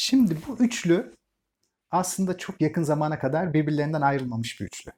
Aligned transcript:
Şimdi 0.00 0.36
bu 0.48 0.64
üçlü 0.64 1.16
aslında 1.90 2.38
çok 2.38 2.60
yakın 2.60 2.82
zamana 2.82 3.18
kadar 3.18 3.54
birbirlerinden 3.54 4.00
ayrılmamış 4.00 4.60
bir 4.60 4.66
üçlü. 4.66 4.90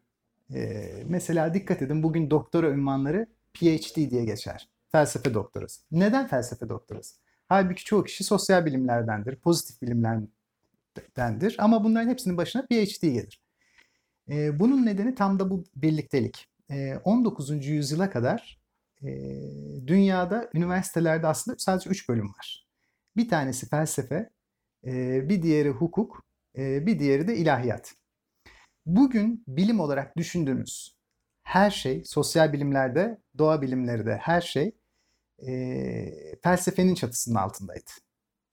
Ee, 0.55 1.05
mesela 1.09 1.55
dikkat 1.55 1.83
edin 1.83 2.03
bugün 2.03 2.31
doktora 2.31 2.71
ünvanları 2.71 3.27
PhD 3.55 4.11
diye 4.11 4.25
geçer. 4.25 4.69
Felsefe 4.93 5.35
doktorası. 5.35 5.81
Neden 5.91 6.29
felsefe 6.29 6.69
doktorası? 6.69 7.17
Halbuki 7.49 7.85
çoğu 7.85 8.05
kişi 8.05 8.25
sosyal 8.25 8.67
bilimlerdendir, 8.67 9.37
pozitif 9.37 9.83
bilimlerdendir 9.83 11.57
ama 11.59 11.85
bunların 11.85 12.09
hepsinin 12.09 12.37
başına 12.37 12.63
PhD 12.63 13.03
gelir. 13.03 13.43
Ee, 14.29 14.59
bunun 14.59 14.87
nedeni 14.87 15.15
tam 15.15 15.39
da 15.39 15.51
bu 15.51 15.65
birliktelik. 15.77 16.49
Ee, 16.71 16.97
19. 17.05 17.67
yüzyıla 17.67 18.11
kadar 18.11 18.61
e, 19.03 19.09
dünyada 19.87 20.51
üniversitelerde 20.55 21.27
aslında 21.27 21.59
sadece 21.59 21.91
3 21.91 22.09
bölüm 22.09 22.29
var. 22.29 22.67
Bir 23.17 23.29
tanesi 23.29 23.69
felsefe, 23.69 24.31
e, 24.87 25.29
bir 25.29 25.43
diğeri 25.43 25.71
hukuk, 25.71 26.25
e, 26.59 26.87
bir 26.87 26.99
diğeri 26.99 27.29
de 27.29 27.37
ilahiyat. 27.37 27.95
Bugün 28.87 29.45
bilim 29.49 29.81
olarak 29.81 30.17
düşündüğümüz 30.17 31.01
her 31.43 31.71
şey, 31.71 32.05
sosyal 32.05 32.53
bilimlerde, 32.53 33.19
doğa 33.39 33.63
bilimleri 33.63 34.07
de 34.07 34.17
her 34.17 34.41
şey 34.41 34.75
e, 35.49 36.35
felsefenin 36.43 36.95
çatısının 36.95 37.35
altındaydı. 37.35 37.91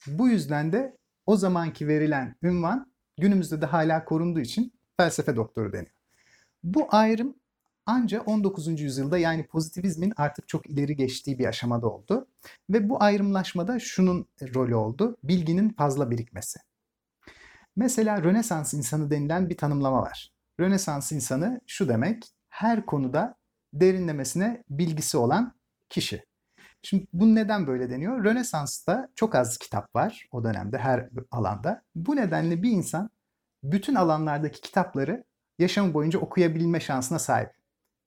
Bu 0.07 0.29
yüzden 0.29 0.71
de 0.71 0.97
o 1.25 1.35
zamanki 1.37 1.87
verilen 1.87 2.35
ünvan 2.43 2.91
günümüzde 3.17 3.61
de 3.61 3.65
hala 3.65 4.05
korunduğu 4.05 4.39
için 4.39 4.73
felsefe 4.97 5.35
doktoru 5.35 5.73
deniyor. 5.73 5.95
Bu 6.63 6.87
ayrım 6.91 7.35
ancak 7.85 8.27
19. 8.27 8.81
yüzyılda 8.81 9.17
yani 9.17 9.47
pozitivizmin 9.47 10.13
artık 10.17 10.47
çok 10.47 10.69
ileri 10.69 10.95
geçtiği 10.95 11.39
bir 11.39 11.45
aşamada 11.45 11.87
oldu. 11.87 12.26
Ve 12.69 12.89
bu 12.89 13.03
ayrımlaşmada 13.03 13.79
şunun 13.79 14.27
rolü 14.55 14.75
oldu. 14.75 15.17
Bilginin 15.23 15.69
fazla 15.69 16.11
birikmesi. 16.11 16.59
Mesela 17.75 18.23
Rönesans 18.23 18.73
insanı 18.73 19.11
denilen 19.11 19.49
bir 19.49 19.57
tanımlama 19.57 20.01
var. 20.01 20.31
Rönesans 20.59 21.11
insanı 21.11 21.61
şu 21.67 21.89
demek, 21.89 22.23
her 22.49 22.85
konuda 22.85 23.35
derinlemesine 23.73 24.63
bilgisi 24.69 25.17
olan 25.17 25.53
kişi. 25.89 26.23
Şimdi 26.81 27.07
bu 27.13 27.35
neden 27.35 27.67
böyle 27.67 27.89
deniyor? 27.89 28.23
Rönesans'ta 28.23 29.09
çok 29.15 29.35
az 29.35 29.57
kitap 29.57 29.95
var 29.95 30.27
o 30.31 30.43
dönemde 30.43 30.77
her 30.77 31.09
alanda. 31.31 31.83
Bu 31.95 32.15
nedenle 32.15 32.63
bir 32.63 32.71
insan 32.71 33.09
bütün 33.63 33.95
alanlardaki 33.95 34.61
kitapları 34.61 35.23
yaşamı 35.59 35.93
boyunca 35.93 36.19
okuyabilme 36.19 36.79
şansına 36.79 37.19
sahip. 37.19 37.49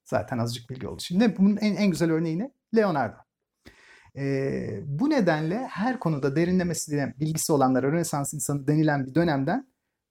Zaten 0.05 0.39
azıcık 0.39 0.70
bilgi 0.70 0.89
oldu. 0.89 1.00
Şimdi 1.03 1.39
bunun 1.39 1.56
en, 1.56 1.77
en 1.77 1.91
güzel 1.91 2.11
örneği 2.11 2.39
ne? 2.39 2.50
Leonardo. 2.77 3.30
Ee, 4.16 4.80
bu 4.86 5.11
nedenle 5.11 5.66
her 5.66 5.98
konuda 5.98 6.36
derinlemesi 6.36 7.14
bilgisi 7.20 7.53
olanlara 7.53 7.92
Rönesans 7.92 8.34
insanı 8.34 8.66
denilen 8.66 9.06
bir 9.06 9.14
dönemden 9.14 9.66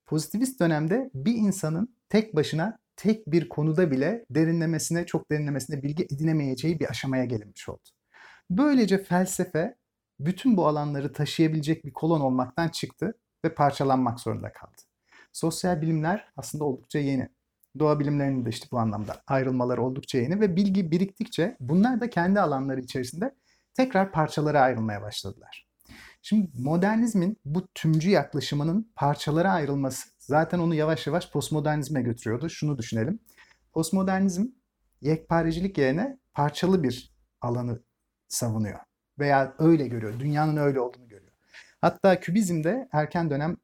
pozitivist 0.05 0.59
dönemde 0.59 1.09
bir 1.13 1.35
insanın 1.35 1.95
tek 2.09 2.35
başına 2.35 2.79
tek 2.95 3.31
bir 3.31 3.49
konuda 3.49 3.91
bile 3.91 4.25
derinlemesine, 4.29 5.05
çok 5.05 5.31
derinlemesine 5.31 5.83
bilgi 5.83 6.03
edinemeyeceği 6.03 6.79
bir 6.79 6.89
aşamaya 6.89 7.25
gelinmiş 7.25 7.69
oldu. 7.69 7.89
Böylece 8.49 9.03
felsefe 9.03 9.75
bütün 10.19 10.57
bu 10.57 10.67
alanları 10.67 11.13
taşıyabilecek 11.13 11.85
bir 11.85 11.93
kolon 11.93 12.21
olmaktan 12.21 12.69
çıktı 12.69 13.13
ve 13.45 13.53
parçalanmak 13.53 14.19
zorunda 14.19 14.51
kaldı. 14.51 14.81
Sosyal 15.33 15.81
bilimler 15.81 16.27
aslında 16.37 16.63
oldukça 16.63 16.99
yeni. 16.99 17.29
Doğa 17.79 17.99
bilimlerinin 17.99 18.45
de 18.45 18.49
işte 18.49 18.67
bu 18.71 18.79
anlamda 18.79 19.21
ayrılmaları 19.27 19.83
oldukça 19.83 20.17
yeni 20.17 20.39
ve 20.39 20.55
bilgi 20.55 20.91
biriktikçe 20.91 21.57
bunlar 21.59 22.01
da 22.01 22.09
kendi 22.09 22.39
alanları 22.39 22.79
içerisinde 22.79 23.35
tekrar 23.79 24.11
parçalara 24.11 24.61
ayrılmaya 24.61 25.01
başladılar. 25.01 25.67
Şimdi 26.21 26.51
modernizmin 26.53 27.37
bu 27.45 27.67
tümcü 27.75 28.09
yaklaşımının 28.09 28.91
parçalara 28.95 29.51
ayrılması 29.51 30.09
zaten 30.17 30.59
onu 30.59 30.75
yavaş 30.75 31.07
yavaş 31.07 31.31
postmodernizme 31.31 32.01
götürüyordu. 32.01 32.49
Şunu 32.49 32.77
düşünelim. 32.77 33.19
Postmodernizm 33.73 34.45
yekparecilik 35.01 35.77
yerine 35.77 36.17
parçalı 36.33 36.83
bir 36.83 37.15
alanı 37.41 37.83
savunuyor. 38.27 38.79
Veya 39.19 39.55
öyle 39.59 39.87
görüyor. 39.87 40.19
Dünyanın 40.19 40.57
öyle 40.57 40.79
olduğunu 40.79 41.07
görüyor. 41.07 41.31
Hatta 41.81 42.19
kübizmde 42.19 42.89
erken 42.91 43.29
dönem 43.29 43.57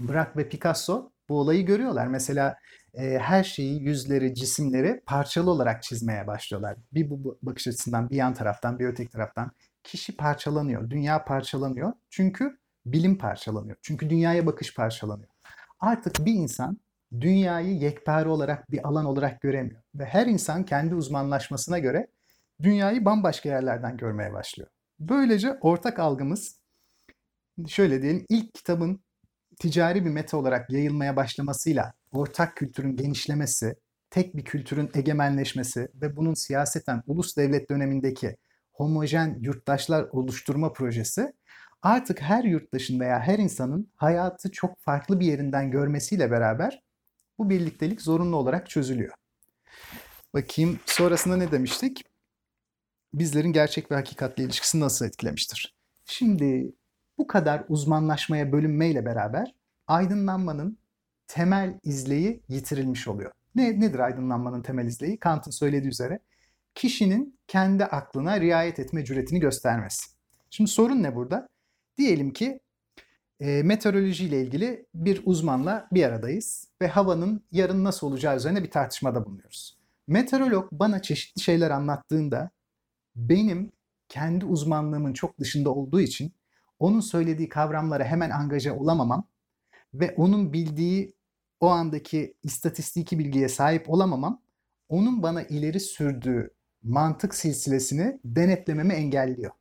Braque 0.00 0.36
ve 0.36 0.48
Picasso 0.48 1.12
bu 1.28 1.40
olayı 1.40 1.66
görüyorlar. 1.66 2.06
Mesela 2.06 2.56
e, 2.94 3.18
her 3.18 3.44
şeyi, 3.44 3.82
yüzleri, 3.82 4.34
cisimleri 4.34 5.02
parçalı 5.06 5.50
olarak 5.50 5.82
çizmeye 5.82 6.26
başlıyorlar. 6.26 6.76
Bir 6.92 7.10
bu 7.10 7.38
bakış 7.42 7.68
açısından, 7.68 8.10
bir 8.10 8.16
yan 8.16 8.34
taraftan, 8.34 8.78
bir 8.78 8.86
öteki 8.86 9.10
taraftan. 9.10 9.50
Kişi 9.84 10.16
parçalanıyor, 10.16 10.90
dünya 10.90 11.24
parçalanıyor. 11.24 11.92
Çünkü 12.10 12.58
bilim 12.86 13.18
parçalanıyor. 13.18 13.76
Çünkü 13.82 14.10
dünyaya 14.10 14.46
bakış 14.46 14.74
parçalanıyor. 14.74 15.28
Artık 15.80 16.26
bir 16.26 16.34
insan 16.34 16.78
dünyayı 17.20 17.76
yekpare 17.76 18.28
olarak 18.28 18.70
bir 18.70 18.88
alan 18.88 19.04
olarak 19.04 19.40
göremiyor. 19.40 19.82
Ve 19.94 20.04
her 20.04 20.26
insan 20.26 20.64
kendi 20.64 20.94
uzmanlaşmasına 20.94 21.78
göre 21.78 22.06
dünyayı 22.62 23.04
bambaşka 23.04 23.48
yerlerden 23.48 23.96
görmeye 23.96 24.32
başlıyor. 24.32 24.68
Böylece 25.00 25.58
ortak 25.60 25.98
algımız 25.98 26.56
şöyle 27.68 28.02
diyelim 28.02 28.26
ilk 28.28 28.54
kitabın 28.54 29.00
ticari 29.62 30.04
bir 30.04 30.10
meta 30.10 30.36
olarak 30.36 30.70
yayılmaya 30.70 31.16
başlamasıyla 31.16 31.92
ortak 32.12 32.56
kültürün 32.56 32.96
genişlemesi, 32.96 33.76
tek 34.10 34.36
bir 34.36 34.44
kültürün 34.44 34.90
egemenleşmesi 34.94 35.88
ve 35.94 36.16
bunun 36.16 36.34
siyaseten 36.34 37.02
ulus 37.06 37.36
devlet 37.36 37.70
dönemindeki 37.70 38.36
homojen 38.72 39.38
yurttaşlar 39.40 40.02
oluşturma 40.12 40.72
projesi 40.72 41.32
artık 41.82 42.20
her 42.20 42.44
yurttaşın 42.44 43.00
veya 43.00 43.20
her 43.20 43.38
insanın 43.38 43.92
hayatı 43.96 44.50
çok 44.50 44.80
farklı 44.80 45.20
bir 45.20 45.26
yerinden 45.26 45.70
görmesiyle 45.70 46.30
beraber 46.30 46.82
bu 47.38 47.50
birliktelik 47.50 48.02
zorunlu 48.02 48.36
olarak 48.36 48.70
çözülüyor. 48.70 49.14
Bakayım 50.34 50.80
sonrasında 50.86 51.36
ne 51.36 51.52
demiştik? 51.52 52.04
Bizlerin 53.14 53.52
gerçek 53.52 53.90
ve 53.90 53.94
hakikatle 53.94 54.44
ilişkisini 54.44 54.80
nasıl 54.80 55.06
etkilemiştir? 55.06 55.74
Şimdi 56.04 56.72
bu 57.18 57.26
kadar 57.26 57.64
uzmanlaşmaya 57.68 58.52
bölünmeyle 58.52 59.04
beraber 59.04 59.54
aydınlanmanın 59.86 60.78
temel 61.26 61.78
izleyi 61.82 62.42
yitirilmiş 62.48 63.08
oluyor. 63.08 63.32
Ne, 63.54 63.80
nedir 63.80 63.98
aydınlanmanın 63.98 64.62
temel 64.62 64.86
izleyi? 64.86 65.18
Kant'ın 65.18 65.50
söylediği 65.50 65.90
üzere 65.90 66.18
kişinin 66.74 67.38
kendi 67.46 67.84
aklına 67.84 68.40
riayet 68.40 68.78
etme 68.78 69.04
cüretini 69.04 69.40
göstermesi. 69.40 70.10
Şimdi 70.50 70.70
sorun 70.70 71.02
ne 71.02 71.16
burada? 71.16 71.48
Diyelim 71.98 72.32
ki 72.32 72.60
e, 73.40 73.62
meteoroloji 73.62 74.24
ile 74.24 74.42
ilgili 74.42 74.86
bir 74.94 75.22
uzmanla 75.24 75.88
bir 75.92 76.04
aradayız 76.04 76.68
ve 76.82 76.88
havanın 76.88 77.44
yarın 77.52 77.84
nasıl 77.84 78.06
olacağı 78.06 78.36
üzerine 78.36 78.62
bir 78.62 78.70
tartışmada 78.70 79.24
bulunuyoruz. 79.26 79.78
Meteorolog 80.06 80.68
bana 80.72 81.02
çeşitli 81.02 81.42
şeyler 81.42 81.70
anlattığında 81.70 82.50
benim 83.16 83.72
kendi 84.08 84.44
uzmanlığımın 84.44 85.12
çok 85.12 85.38
dışında 85.38 85.70
olduğu 85.70 86.00
için 86.00 86.32
onun 86.82 87.00
söylediği 87.00 87.48
kavramlara 87.48 88.04
hemen 88.04 88.30
angaja 88.30 88.74
olamamam 88.74 89.24
ve 89.94 90.14
onun 90.16 90.52
bildiği 90.52 91.14
o 91.60 91.68
andaki 91.68 92.34
istatistiki 92.42 93.18
bilgiye 93.18 93.48
sahip 93.48 93.90
olamamam 93.90 94.40
onun 94.88 95.22
bana 95.22 95.42
ileri 95.42 95.80
sürdüğü 95.80 96.50
mantık 96.82 97.34
silsilesini 97.34 98.20
denetlememi 98.24 98.94
engelliyor. 98.94 99.52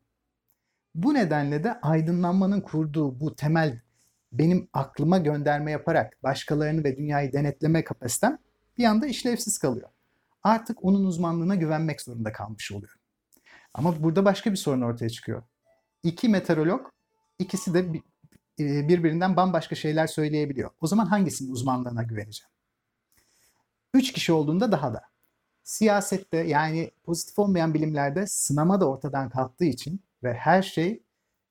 Bu 0.95 1.13
nedenle 1.13 1.63
de 1.63 1.81
aydınlanmanın 1.81 2.61
kurduğu 2.61 3.19
bu 3.19 3.35
temel 3.35 3.81
benim 4.31 4.67
aklıma 4.73 5.17
gönderme 5.17 5.71
yaparak 5.71 6.23
başkalarını 6.23 6.83
ve 6.83 6.97
dünyayı 6.97 7.33
denetleme 7.33 7.83
kapasitem 7.83 8.37
bir 8.77 8.85
anda 8.85 9.07
işlevsiz 9.07 9.57
kalıyor. 9.57 9.89
Artık 10.43 10.85
onun 10.85 11.05
uzmanlığına 11.05 11.55
güvenmek 11.55 12.01
zorunda 12.01 12.31
kalmış 12.31 12.71
oluyor. 12.71 12.95
Ama 13.73 14.03
burada 14.03 14.25
başka 14.25 14.51
bir 14.51 14.57
sorun 14.57 14.81
ortaya 14.81 15.09
çıkıyor. 15.09 15.43
İki 16.03 16.29
meteorolog, 16.29 16.87
ikisi 17.41 17.73
de 17.73 17.79
e, 18.59 18.87
birbirinden 18.87 19.35
bambaşka 19.35 19.75
şeyler 19.75 20.07
söyleyebiliyor. 20.07 20.69
O 20.81 20.87
zaman 20.87 21.05
hangisinin 21.05 21.51
uzmanlığına 21.51 22.03
güveneceğim? 22.03 22.51
Üç 23.93 24.13
kişi 24.13 24.33
olduğunda 24.33 24.71
daha 24.71 24.93
da. 24.93 25.01
Siyasette 25.63 26.37
yani 26.37 26.91
pozitif 27.03 27.39
olmayan 27.39 27.73
bilimlerde 27.73 28.27
sınama 28.27 28.81
da 28.81 28.89
ortadan 28.89 29.29
kalktığı 29.29 29.65
için 29.65 30.03
ve 30.23 30.33
her 30.33 30.61
şey 30.61 31.03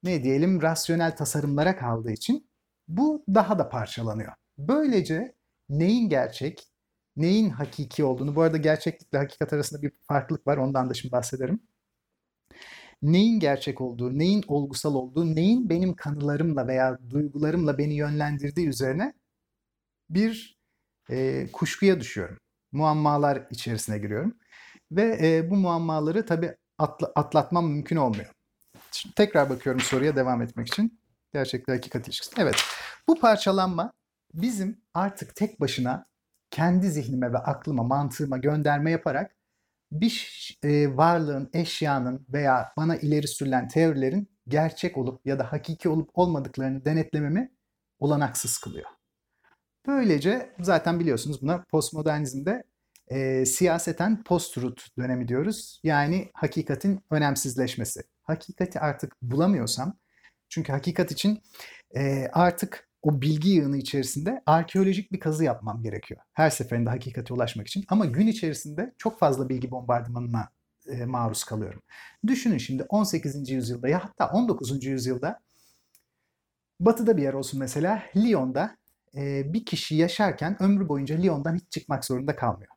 ne 0.02 0.22
diyelim 0.22 0.62
rasyonel 0.62 1.16
tasarımlara 1.16 1.76
kaldığı 1.76 2.10
için 2.10 2.50
bu 2.88 3.24
daha 3.34 3.58
da 3.58 3.68
parçalanıyor. 3.68 4.32
Böylece 4.58 5.34
neyin 5.68 6.08
gerçek, 6.08 6.68
neyin 7.16 7.50
hakiki 7.50 8.04
olduğunu, 8.04 8.36
bu 8.36 8.42
arada 8.42 8.56
gerçeklikle 8.56 9.18
hakikat 9.18 9.52
arasında 9.52 9.82
bir 9.82 9.92
farklılık 10.02 10.46
var, 10.46 10.56
ondan 10.56 10.90
da 10.90 10.94
şimdi 10.94 11.12
bahsederim 11.12 11.60
neyin 13.02 13.40
gerçek 13.40 13.80
olduğu, 13.80 14.18
neyin 14.18 14.44
olgusal 14.48 14.94
olduğu, 14.94 15.34
neyin 15.34 15.70
benim 15.70 15.94
kanılarımla 15.94 16.66
veya 16.66 16.98
duygularımla 17.10 17.78
beni 17.78 17.94
yönlendirdiği 17.94 18.68
üzerine 18.68 19.14
bir 20.10 20.58
e, 21.10 21.46
kuşkuya 21.52 22.00
düşüyorum. 22.00 22.38
Muammalar 22.72 23.46
içerisine 23.50 23.98
giriyorum. 23.98 24.34
Ve 24.92 25.18
e, 25.22 25.50
bu 25.50 25.56
muammaları 25.56 26.26
tabii 26.26 26.56
atla, 26.78 27.12
atlatmam 27.14 27.70
mümkün 27.70 27.96
olmuyor. 27.96 28.32
Şimdi 28.92 29.14
tekrar 29.14 29.50
bakıyorum 29.50 29.80
soruya 29.80 30.16
devam 30.16 30.42
etmek 30.42 30.68
için. 30.68 31.00
Gerçekle 31.32 31.72
hakikat 31.72 32.06
ilişkisi. 32.08 32.32
Evet. 32.38 32.56
Bu 33.08 33.20
parçalanma 33.20 33.92
bizim 34.34 34.80
artık 34.94 35.36
tek 35.36 35.60
başına 35.60 36.06
kendi 36.50 36.90
zihnime 36.90 37.32
ve 37.32 37.38
aklıma, 37.38 37.82
mantığıma 37.82 38.38
gönderme 38.38 38.90
yaparak 38.90 39.36
bir 39.92 40.58
e, 40.62 40.96
varlığın, 40.96 41.50
eşyanın 41.52 42.26
veya 42.32 42.72
bana 42.76 42.96
ileri 42.96 43.28
sürülen 43.28 43.68
teorilerin 43.68 44.28
gerçek 44.48 44.96
olup 44.96 45.26
ya 45.26 45.38
da 45.38 45.52
hakiki 45.52 45.88
olup 45.88 46.10
olmadıklarını 46.14 46.84
denetlememi 46.84 47.52
olanaksız 47.98 48.58
kılıyor. 48.58 48.86
Böylece 49.86 50.54
zaten 50.60 51.00
biliyorsunuz 51.00 51.42
buna 51.42 51.64
postmodernizmde 51.70 52.62
e, 53.08 53.46
siyaseten 53.46 54.22
post-truth 54.24 54.82
dönemi 54.98 55.28
diyoruz. 55.28 55.80
Yani 55.84 56.30
hakikatin 56.34 57.00
önemsizleşmesi. 57.10 58.00
Hakikati 58.22 58.80
artık 58.80 59.16
bulamıyorsam, 59.22 59.98
çünkü 60.48 60.72
hakikat 60.72 61.12
için 61.12 61.42
e, 61.96 62.28
artık 62.32 62.89
o 63.02 63.20
bilgi 63.20 63.50
yığını 63.50 63.76
içerisinde 63.76 64.42
arkeolojik 64.46 65.12
bir 65.12 65.20
kazı 65.20 65.44
yapmam 65.44 65.82
gerekiyor. 65.82 66.20
Her 66.32 66.50
seferinde 66.50 66.90
hakikate 66.90 67.34
ulaşmak 67.34 67.66
için. 67.66 67.84
Ama 67.88 68.06
gün 68.06 68.26
içerisinde 68.26 68.94
çok 68.98 69.18
fazla 69.18 69.48
bilgi 69.48 69.70
bombardımanına 69.70 70.48
e, 70.88 71.04
maruz 71.04 71.44
kalıyorum. 71.44 71.82
Düşünün 72.26 72.58
şimdi 72.58 72.82
18. 72.88 73.50
yüzyılda 73.50 73.88
ya 73.88 74.04
hatta 74.04 74.30
19. 74.30 74.84
yüzyılda 74.84 75.40
batıda 76.80 77.16
bir 77.16 77.22
yer 77.22 77.32
olsun 77.32 77.60
mesela 77.60 78.02
Lyon'da 78.16 78.76
e, 79.14 79.52
bir 79.52 79.64
kişi 79.64 79.94
yaşarken 79.94 80.62
ömrü 80.62 80.88
boyunca 80.88 81.16
Lyon'dan 81.16 81.56
hiç 81.56 81.64
çıkmak 81.70 82.04
zorunda 82.04 82.36
kalmıyor. 82.36 82.72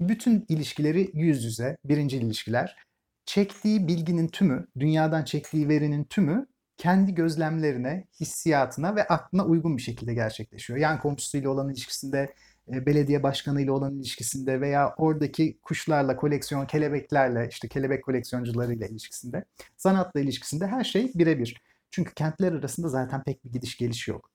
Bütün 0.00 0.44
ilişkileri 0.48 1.10
yüz 1.14 1.44
yüze, 1.44 1.76
birinci 1.84 2.16
ilişkiler. 2.16 2.76
Çektiği 3.26 3.88
bilginin 3.88 4.28
tümü, 4.28 4.66
dünyadan 4.78 5.24
çektiği 5.24 5.68
verinin 5.68 6.04
tümü 6.04 6.46
kendi 6.78 7.14
gözlemlerine, 7.14 8.04
hissiyatına 8.20 8.96
ve 8.96 9.08
aklına 9.08 9.44
uygun 9.44 9.76
bir 9.76 9.82
şekilde 9.82 10.14
gerçekleşiyor. 10.14 10.78
Yan 10.78 11.00
komşusuyla 11.00 11.50
olan 11.50 11.68
ilişkisinde, 11.70 12.34
e, 12.72 12.86
belediye 12.86 13.22
başkanıyla 13.22 13.72
olan 13.72 13.96
ilişkisinde 13.96 14.60
veya 14.60 14.94
oradaki 14.98 15.58
kuşlarla, 15.62 16.16
koleksiyon, 16.16 16.66
kelebeklerle, 16.66 17.48
işte 17.50 17.68
kelebek 17.68 18.04
koleksiyoncularıyla 18.04 18.86
ilişkisinde, 18.86 19.44
sanatla 19.76 20.20
ilişkisinde 20.20 20.66
her 20.66 20.84
şey 20.84 21.12
birebir. 21.14 21.62
Çünkü 21.90 22.14
kentler 22.14 22.52
arasında 22.52 22.88
zaten 22.88 23.22
pek 23.24 23.44
bir 23.44 23.52
gidiş 23.52 23.76
geliş 23.76 24.08
yok. 24.08 24.30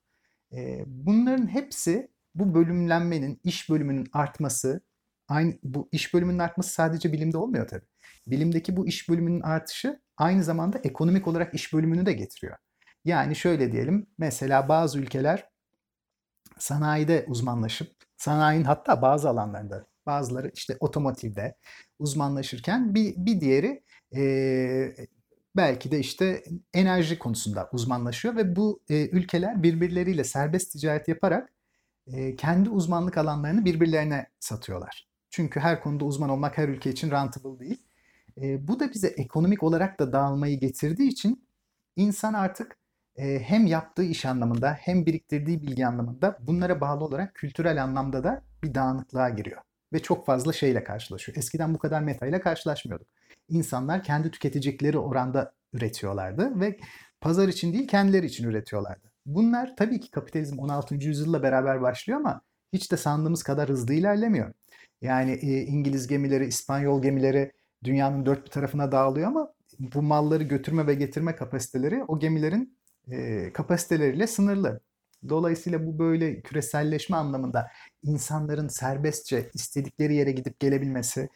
E, 0.52 0.84
bunların 0.86 1.46
hepsi 1.46 2.08
bu 2.34 2.54
bölümlenmenin, 2.54 3.40
iş 3.44 3.70
bölümünün 3.70 4.06
artması, 4.12 4.80
aynı 5.28 5.58
bu 5.62 5.88
iş 5.92 6.14
bölümünün 6.14 6.38
artması 6.38 6.70
sadece 6.70 7.12
bilimde 7.12 7.38
olmuyor 7.38 7.68
tabii. 7.68 7.93
Bilimdeki 8.26 8.76
bu 8.76 8.86
iş 8.86 9.08
bölümünün 9.08 9.40
artışı 9.40 10.00
aynı 10.16 10.44
zamanda 10.44 10.78
ekonomik 10.78 11.28
olarak 11.28 11.54
iş 11.54 11.72
bölümünü 11.72 12.06
de 12.06 12.12
getiriyor. 12.12 12.56
Yani 13.04 13.36
şöyle 13.36 13.72
diyelim, 13.72 14.06
mesela 14.18 14.68
bazı 14.68 14.98
ülkeler 14.98 15.48
sanayide 16.58 17.24
uzmanlaşıp, 17.28 17.92
sanayinin 18.16 18.64
hatta 18.64 19.02
bazı 19.02 19.28
alanlarında, 19.28 19.86
bazıları 20.06 20.50
işte 20.54 20.76
otomotivde 20.80 21.56
uzmanlaşırken 21.98 22.94
bir, 22.94 23.14
bir 23.16 23.40
diğeri 23.40 23.82
e, 24.16 24.96
belki 25.56 25.90
de 25.90 25.98
işte 25.98 26.44
enerji 26.74 27.18
konusunda 27.18 27.68
uzmanlaşıyor 27.72 28.36
ve 28.36 28.56
bu 28.56 28.82
e, 28.88 29.08
ülkeler 29.08 29.62
birbirleriyle 29.62 30.24
serbest 30.24 30.72
ticaret 30.72 31.08
yaparak 31.08 31.52
e, 32.06 32.36
kendi 32.36 32.70
uzmanlık 32.70 33.18
alanlarını 33.18 33.64
birbirlerine 33.64 34.26
satıyorlar. 34.40 35.08
Çünkü 35.30 35.60
her 35.60 35.82
konuda 35.82 36.04
uzman 36.04 36.30
olmak 36.30 36.58
her 36.58 36.68
ülke 36.68 36.90
için 36.90 37.10
rentable 37.10 37.58
değil. 37.58 37.82
E, 38.42 38.68
bu 38.68 38.80
da 38.80 38.92
bize 38.92 39.08
ekonomik 39.08 39.62
olarak 39.62 40.00
da 40.00 40.12
dağılmayı 40.12 40.60
getirdiği 40.60 41.08
için 41.08 41.48
insan 41.96 42.34
artık 42.34 42.76
e, 43.16 43.38
hem 43.38 43.66
yaptığı 43.66 44.02
iş 44.04 44.24
anlamında 44.24 44.72
hem 44.72 45.06
biriktirdiği 45.06 45.62
bilgi 45.62 45.86
anlamında 45.86 46.38
bunlara 46.40 46.80
bağlı 46.80 47.04
olarak 47.04 47.34
kültürel 47.34 47.82
anlamda 47.82 48.24
da 48.24 48.42
bir 48.62 48.74
dağınıklığa 48.74 49.28
giriyor. 49.28 49.60
Ve 49.92 50.02
çok 50.02 50.26
fazla 50.26 50.52
şeyle 50.52 50.84
karşılaşıyor. 50.84 51.38
Eskiden 51.38 51.74
bu 51.74 51.78
kadar 51.78 52.02
meta 52.02 52.26
ile 52.26 52.40
karşılaşmıyorduk. 52.40 53.08
İnsanlar 53.48 54.02
kendi 54.02 54.30
tüketecekleri 54.30 54.98
oranda 54.98 55.54
üretiyorlardı 55.72 56.60
ve 56.60 56.78
pazar 57.20 57.48
için 57.48 57.72
değil 57.72 57.88
kendileri 57.88 58.26
için 58.26 58.48
üretiyorlardı. 58.48 59.12
Bunlar 59.26 59.76
tabii 59.76 60.00
ki 60.00 60.10
kapitalizm 60.10 60.58
16. 60.58 60.94
yüzyılla 60.94 61.42
beraber 61.42 61.82
başlıyor 61.82 62.20
ama 62.20 62.40
hiç 62.72 62.92
de 62.92 62.96
sandığımız 62.96 63.42
kadar 63.42 63.68
hızlı 63.68 63.94
ilerlemiyor. 63.94 64.52
Yani 65.02 65.32
e, 65.32 65.62
İngiliz 65.62 66.06
gemileri, 66.06 66.46
İspanyol 66.46 67.02
gemileri 67.02 67.52
dünyanın 67.84 68.26
dört 68.26 68.44
bir 68.44 68.50
tarafına 68.50 68.92
dağılıyor 68.92 69.28
ama 69.28 69.52
bu 69.78 70.02
malları 70.02 70.42
götürme 70.42 70.86
ve 70.86 70.94
getirme 70.94 71.36
kapasiteleri 71.36 72.04
o 72.08 72.18
gemilerin 72.18 72.78
e, 73.10 73.52
kapasiteleriyle 73.52 74.26
sınırlı. 74.26 74.80
Dolayısıyla 75.28 75.86
bu 75.86 75.98
böyle 75.98 76.40
küreselleşme 76.40 77.16
anlamında 77.16 77.70
insanların 78.02 78.68
serbestçe 78.68 79.50
istedikleri 79.54 80.14
yere 80.14 80.32
gidip 80.32 80.60
gelebilmesi, 80.60 81.28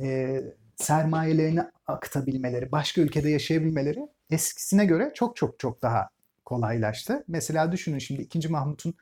e, 0.00 0.40
sermayelerini 0.76 1.62
akıtabilmeleri, 1.86 2.72
başka 2.72 3.00
ülkede 3.00 3.30
yaşayabilmeleri 3.30 4.08
eskisine 4.30 4.84
göre 4.84 5.12
çok 5.14 5.36
çok 5.36 5.58
çok 5.58 5.82
daha 5.82 6.08
kolaylaştı. 6.44 7.24
Mesela 7.28 7.72
düşünün 7.72 7.98
şimdi 7.98 8.22
2. 8.22 8.48
Mahmut'un 8.48 8.94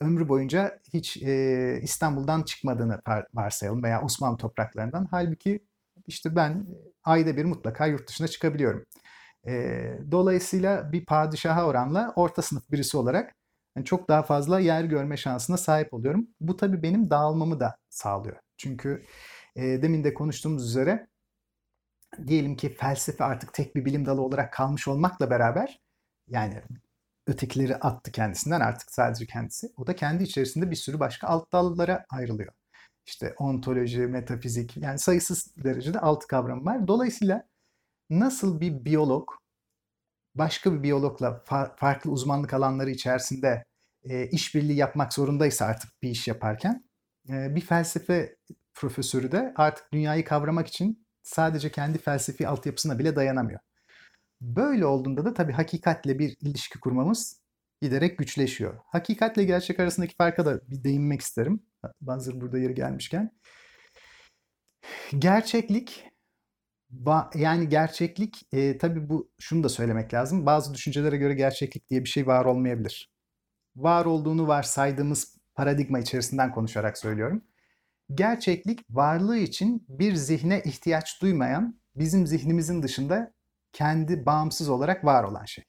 ömrü 0.00 0.28
boyunca 0.28 0.78
hiç 0.92 1.16
e, 1.16 1.78
İstanbul'dan 1.82 2.42
çıkmadığını 2.42 3.00
varsayalım 3.34 3.82
veya 3.82 4.02
Osmanlı 4.02 4.36
topraklarından. 4.36 5.08
Halbuki 5.10 5.60
işte 6.06 6.36
ben 6.36 6.66
ayda 7.04 7.36
bir 7.36 7.44
mutlaka 7.44 7.86
yurt 7.86 8.08
dışına 8.08 8.28
çıkabiliyorum. 8.28 8.84
E, 9.46 9.52
dolayısıyla 10.10 10.92
bir 10.92 11.06
padişaha 11.06 11.66
oranla 11.66 12.12
orta 12.16 12.42
sınıf 12.42 12.70
birisi 12.70 12.96
olarak 12.96 13.34
yani 13.76 13.84
çok 13.86 14.08
daha 14.08 14.22
fazla 14.22 14.60
yer 14.60 14.84
görme 14.84 15.16
şansına 15.16 15.56
sahip 15.56 15.94
oluyorum. 15.94 16.28
Bu 16.40 16.56
tabii 16.56 16.82
benim 16.82 17.10
dağılmamı 17.10 17.60
da 17.60 17.76
sağlıyor. 17.90 18.36
Çünkü 18.56 19.04
e, 19.56 19.62
demin 19.62 20.04
de 20.04 20.14
konuştuğumuz 20.14 20.68
üzere 20.68 21.06
diyelim 22.26 22.56
ki 22.56 22.74
felsefe 22.74 23.24
artık 23.24 23.54
tek 23.54 23.76
bir 23.76 23.84
bilim 23.84 24.06
dalı 24.06 24.22
olarak 24.22 24.52
kalmış 24.52 24.88
olmakla 24.88 25.30
beraber 25.30 25.80
yani 26.28 26.62
ötekileri 27.26 27.76
attı 27.76 28.12
kendisinden 28.12 28.60
artık 28.60 28.92
sadece 28.92 29.26
kendisi. 29.26 29.72
O 29.76 29.86
da 29.86 29.96
kendi 29.96 30.24
içerisinde 30.24 30.70
bir 30.70 30.76
sürü 30.76 31.00
başka 31.00 31.26
alt 31.26 31.52
dallara 31.52 32.04
ayrılıyor. 32.10 32.52
İşte 33.06 33.34
ontoloji, 33.38 34.00
metafizik 34.00 34.76
yani 34.76 34.98
sayısız 34.98 35.54
derecede 35.56 36.00
alt 36.00 36.26
kavram 36.26 36.66
var. 36.66 36.88
Dolayısıyla 36.88 37.48
nasıl 38.10 38.60
bir 38.60 38.84
biyolog 38.84 39.28
başka 40.34 40.72
bir 40.74 40.82
biyologla 40.82 41.42
fa- 41.46 41.76
farklı 41.76 42.10
uzmanlık 42.10 42.54
alanları 42.54 42.90
içerisinde 42.90 43.64
e, 44.04 44.26
işbirliği 44.26 44.76
yapmak 44.76 45.12
zorundaysa 45.14 45.66
artık 45.66 46.02
bir 46.02 46.10
iş 46.10 46.28
yaparken 46.28 46.84
e, 47.28 47.54
bir 47.54 47.60
felsefe 47.60 48.36
profesörü 48.74 49.32
de 49.32 49.52
artık 49.56 49.92
dünyayı 49.92 50.24
kavramak 50.24 50.66
için 50.68 51.06
sadece 51.22 51.70
kendi 51.70 51.98
felsefi 51.98 52.48
altyapısına 52.48 52.98
bile 52.98 53.16
dayanamıyor. 53.16 53.60
Böyle 54.40 54.86
olduğunda 54.86 55.24
da 55.24 55.34
tabii 55.34 55.52
hakikatle 55.52 56.18
bir 56.18 56.36
ilişki 56.40 56.80
kurmamız 56.80 57.43
giderek 57.84 58.18
güçleşiyor. 58.18 58.74
Hakikatle 58.86 59.44
gerçek 59.44 59.80
arasındaki 59.80 60.16
farka 60.16 60.46
da 60.46 60.60
bir 60.70 60.84
değinmek 60.84 61.20
isterim. 61.20 61.62
Hazır 62.06 62.40
burada 62.40 62.58
yeri 62.58 62.74
gelmişken. 62.74 63.30
Gerçeklik 65.18 66.04
yani 67.34 67.68
gerçeklik 67.68 68.42
e, 68.52 68.78
tabii 68.78 69.08
bu 69.08 69.30
şunu 69.40 69.64
da 69.64 69.68
söylemek 69.68 70.14
lazım. 70.14 70.46
Bazı 70.46 70.74
düşüncelere 70.74 71.16
göre 71.16 71.34
gerçeklik 71.34 71.90
diye 71.90 72.04
bir 72.04 72.08
şey 72.08 72.26
var 72.26 72.44
olmayabilir. 72.44 73.12
Var 73.76 74.04
olduğunu 74.04 74.48
varsaydığımız 74.48 75.36
paradigma 75.54 75.98
içerisinden 75.98 76.52
konuşarak 76.52 76.98
söylüyorum. 76.98 77.44
Gerçeklik 78.14 78.80
varlığı 78.90 79.38
için 79.38 79.86
bir 79.88 80.14
zihne 80.14 80.62
ihtiyaç 80.64 81.22
duymayan, 81.22 81.80
bizim 81.96 82.26
zihnimizin 82.26 82.82
dışında 82.82 83.34
kendi 83.72 84.26
bağımsız 84.26 84.68
olarak 84.68 85.04
var 85.04 85.24
olan 85.24 85.44
şey. 85.44 85.64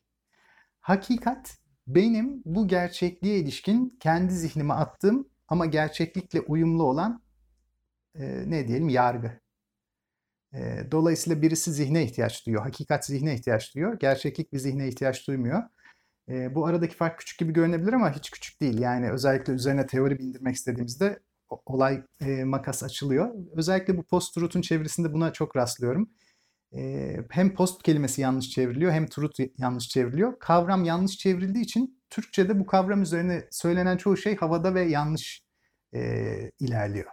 Hakikat 0.82 1.58
benim 1.88 2.42
bu 2.46 2.68
gerçekliğe 2.68 3.40
ilişkin 3.40 3.98
kendi 4.00 4.34
zihnime 4.34 4.74
attığım 4.74 5.30
ama 5.48 5.66
gerçeklikle 5.66 6.42
uyumlu 6.42 6.84
olan 6.84 7.22
e, 8.16 8.44
ne 8.50 8.68
diyelim 8.68 8.90
yargı. 8.90 9.40
E, 10.54 10.88
dolayısıyla 10.92 11.42
birisi 11.42 11.72
zihne 11.74 12.04
ihtiyaç 12.04 12.46
duyuyor. 12.46 12.64
Hakikat 12.64 13.06
zihne 13.06 13.36
ihtiyaç 13.36 13.76
duyuyor. 13.76 14.00
Gerçeklik 14.00 14.54
bir 14.54 14.58
zihne 14.58 14.88
ihtiyaç 14.88 15.28
duymuyor. 15.28 15.64
E, 16.30 16.56
bu 16.56 16.66
aradaki 16.66 16.96
fark 16.96 17.20
küçük 17.20 17.40
gibi 17.40 17.54
görünebilir 17.54 17.94
ama 17.94 18.16
hiç 18.16 18.32
küçük 18.32 18.62
değil. 18.62 18.80
Yani 18.80 19.12
özellikle 19.12 19.54
üzerine 19.54 19.86
teori 19.86 20.20
bindirmek 20.20 20.56
istediğimizde 20.56 21.20
olay 21.66 22.04
e, 22.22 22.44
makas 22.44 22.84
açılıyor. 22.84 23.34
Özellikle 23.56 23.98
bu 23.98 24.04
post-truth'un 24.04 24.62
çevresinde 24.62 25.14
buna 25.14 25.34
çok 25.34 25.56
rastlıyorum 25.56 26.10
hem 27.30 27.54
post 27.54 27.84
kelimesi 27.84 28.22
yanlış 28.22 28.50
çevriliyor 28.50 28.92
hem 28.92 29.08
truth 29.08 29.40
yanlış 29.58 29.90
çevriliyor. 29.90 30.40
Kavram 30.40 30.84
yanlış 30.84 31.18
çevrildiği 31.18 31.64
için 31.64 32.02
Türkçe'de 32.10 32.60
bu 32.60 32.66
kavram 32.66 33.02
üzerine 33.02 33.48
söylenen 33.52 33.98
çoğu 33.98 34.18
şey 34.18 34.36
havada 34.36 34.76
ve 34.76 34.82
yanlış 34.82 35.44
e, 35.94 36.52
ilerliyor. 36.60 37.12